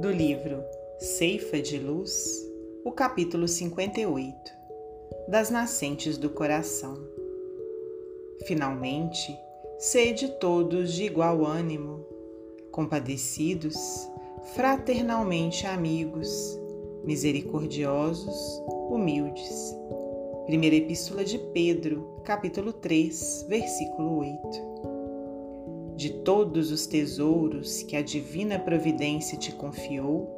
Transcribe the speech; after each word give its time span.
do 0.00 0.10
livro 0.10 0.64
Ceifa 0.98 1.60
de 1.60 1.78
Luz, 1.78 2.42
o 2.86 2.90
capítulo 2.90 3.46
58 3.46 4.34
Das 5.28 5.50
Nascentes 5.50 6.16
do 6.16 6.30
Coração. 6.30 6.96
Finalmente, 8.46 9.38
sede 9.78 10.28
todos 10.40 10.94
de 10.94 11.04
igual 11.04 11.44
ânimo, 11.44 12.02
compadecidos, 12.72 14.08
fraternalmente 14.54 15.66
amigos, 15.66 16.58
misericordiosos, 17.04 18.34
humildes. 18.88 19.76
Primeira 20.46 20.76
Epístola 20.76 21.22
de 21.26 21.38
Pedro, 21.52 22.22
capítulo 22.24 22.72
3, 22.72 23.44
versículo 23.50 24.20
8 24.20 24.89
de 26.00 26.08
todos 26.22 26.72
os 26.72 26.86
tesouros 26.86 27.82
que 27.82 27.94
a 27.94 28.00
divina 28.00 28.58
providência 28.58 29.36
te 29.36 29.52
confiou, 29.52 30.30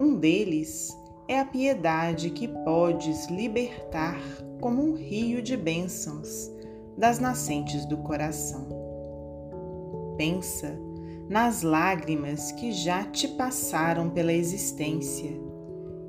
um 0.00 0.16
deles 0.16 0.92
é 1.28 1.38
a 1.38 1.44
piedade 1.44 2.30
que 2.30 2.48
podes 2.48 3.28
libertar 3.28 4.20
como 4.60 4.82
um 4.82 4.94
rio 4.94 5.40
de 5.40 5.56
bênçãos 5.56 6.50
das 6.98 7.20
nascentes 7.20 7.86
do 7.86 7.98
coração. 7.98 8.66
Pensa 10.16 10.76
nas 11.28 11.62
lágrimas 11.62 12.50
que 12.50 12.72
já 12.72 13.04
te 13.04 13.28
passaram 13.28 14.10
pela 14.10 14.32
existência 14.32 15.30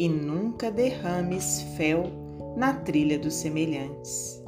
e 0.00 0.08
nunca 0.08 0.68
derrames 0.68 1.62
fel 1.76 2.10
na 2.56 2.74
trilha 2.74 3.20
dos 3.20 3.34
semelhantes. 3.34 4.42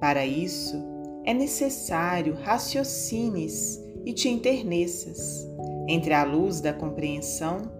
Para 0.00 0.26
isso, 0.26 0.95
é 1.26 1.34
necessário 1.34 2.34
raciocines 2.34 3.82
e 4.04 4.12
te 4.12 4.28
enterneças 4.28 5.44
entre 5.88 6.14
a 6.14 6.22
luz 6.22 6.60
da 6.60 6.72
compreensão 6.72 7.70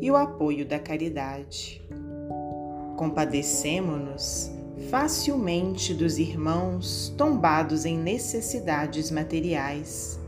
e 0.00 0.10
o 0.10 0.16
apoio 0.16 0.66
da 0.66 0.78
caridade. 0.78 1.86
Compadecemo-nos 2.96 4.50
facilmente 4.90 5.92
dos 5.92 6.18
irmãos 6.18 7.14
tombados 7.16 7.84
em 7.84 7.98
necessidades 7.98 9.10
materiais, 9.10 10.18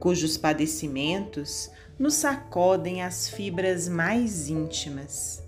cujos 0.00 0.36
padecimentos 0.36 1.70
nos 1.98 2.14
sacodem 2.14 3.02
as 3.02 3.28
fibras 3.28 3.88
mais 3.88 4.48
íntimas. 4.48 5.40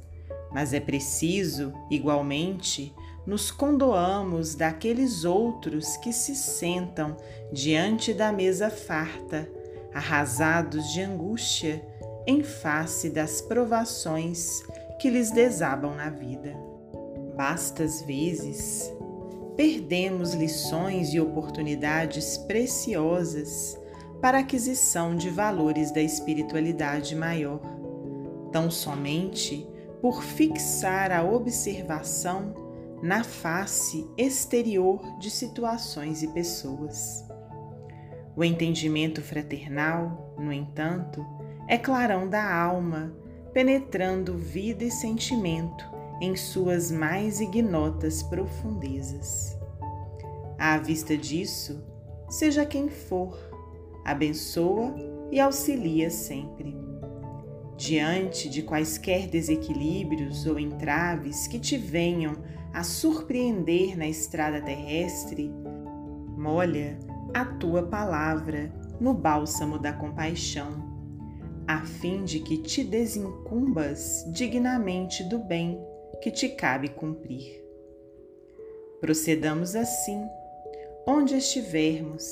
Mas 0.53 0.73
é 0.73 0.79
preciso, 0.79 1.73
igualmente, 1.91 2.95
nos 3.27 3.51
condoamos 3.51 4.55
daqueles 4.55 5.25
outros 5.25 5.97
que 5.97 6.13
se 6.13 6.37
sentam 6.37 7.17
diante 7.53 8.15
da 8.15 8.31
mesa 8.31 8.71
farta, 8.71 9.51
arrasados 9.93 10.93
de 10.93 11.03
angústia 11.03 11.85
em 12.27 12.43
face 12.43 13.11
das 13.11 13.41
provações 13.41 14.63
que 15.01 15.11
lhes 15.11 15.31
desabam 15.31 15.95
na 15.95 16.11
vida. 16.11 16.55
Bastas 17.37 18.03
vezes 18.03 18.93
perdemos 19.57 20.35
lições 20.35 21.13
e 21.13 21.21
oportunidades 21.21 22.37
preciosas 22.39 23.79
para 24.21 24.39
aquisição 24.39 25.17
de 25.17 25.31
valores 25.31 25.91
da 25.91 26.01
espiritualidade 26.01 27.15
maior, 27.17 27.61
tão 28.53 28.71
somente 28.71 29.67
por 30.01 30.23
fixar 30.23 31.11
a 31.11 31.25
observação 31.25 32.66
na 33.07 33.23
face 33.23 34.05
exterior 34.19 35.01
de 35.21 35.31
situações 35.31 36.25
e 36.25 36.29
pessoas. 36.29 37.25
O 38.35 38.43
entendimento 38.43 39.23
fraternal, 39.23 40.35
no 40.37 40.53
entanto, 40.53 41.25
é 41.69 41.79
clarão 41.79 42.29
da 42.29 42.53
alma, 42.53 43.15
penetrando 43.53 44.37
vida 44.37 44.83
e 44.83 44.91
sentimento 44.91 45.85
em 46.21 46.35
suas 46.35 46.91
mais 46.91 47.39
ignotas 47.39 48.25
profundezas. 48.25 49.57
À 50.59 50.77
vista 50.77 51.17
disso, 51.17 51.81
seja 52.29 52.67
quem 52.67 52.89
for, 52.89 53.39
abençoa 54.05 54.97
e 55.31 55.39
auxilia 55.39 56.11
sempre. 56.11 56.77
Diante 57.77 58.49
de 58.49 58.63
quaisquer 58.63 59.29
desequilíbrios 59.29 60.45
ou 60.45 60.59
entraves 60.59 61.47
que 61.47 61.61
te 61.61 61.79
venham 61.79 62.35
a 62.77 62.85
surpreender 62.85 63.97
na 63.97 64.07
estrada 64.07 64.61
terrestre, 64.61 65.51
molha 66.37 66.99
a 67.33 67.43
tua 67.43 67.83
palavra 67.83 68.71
no 69.01 69.15
bálsamo 69.15 69.79
da 69.79 69.95
compaixão, 69.95 70.85
a 71.67 71.87
fim 71.87 72.23
de 72.23 72.39
que 72.41 72.59
te 72.59 72.85
desincumbas 72.85 74.27
dignamente 74.31 75.25
do 75.25 75.39
bem 75.39 75.81
que 76.21 76.31
te 76.31 76.51
cabe 76.51 76.91
cumprir. 76.91 77.65
Procedamos 79.01 79.75
assim, 79.75 80.23
onde 81.07 81.35
estivermos, 81.35 82.31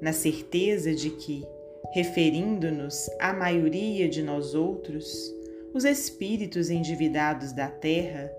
na 0.00 0.14
certeza 0.14 0.94
de 0.94 1.10
que, 1.10 1.46
referindo-nos 1.92 3.10
à 3.20 3.34
maioria 3.34 4.08
de 4.08 4.22
nós 4.22 4.54
outros, 4.54 5.30
os 5.74 5.84
espíritos 5.84 6.70
endividados 6.70 7.52
da 7.52 7.68
terra 7.68 8.32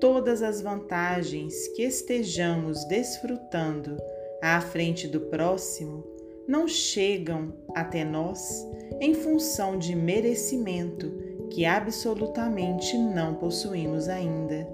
todas 0.00 0.42
as 0.42 0.60
vantagens 0.60 1.68
que 1.68 1.82
estejamos 1.82 2.84
desfrutando 2.86 3.96
à 4.42 4.60
frente 4.60 5.06
do 5.06 5.20
próximo 5.20 6.04
não 6.48 6.66
chegam 6.66 7.52
até 7.74 8.04
nós 8.04 8.66
em 9.00 9.14
função 9.14 9.78
de 9.78 9.94
merecimento 9.94 11.12
que 11.50 11.64
absolutamente 11.64 12.96
não 12.96 13.34
possuímos 13.34 14.08
ainda, 14.08 14.66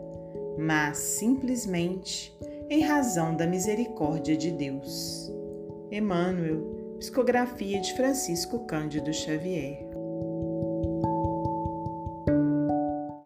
mas 0.59 0.99
simplesmente 0.99 2.35
em 2.71 2.81
razão 2.81 3.37
da 3.37 3.47
misericórdia 3.47 4.37
de 4.37 4.51
Deus. 4.51 5.31
Emmanuel, 5.91 6.77
Psicografia 6.99 7.81
de 7.81 7.95
Francisco 7.95 8.61
Cândido 8.61 9.13
Xavier. 9.13 9.86